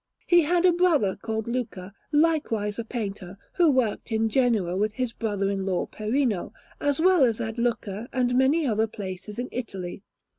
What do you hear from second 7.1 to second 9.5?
as at Lucca and many other places in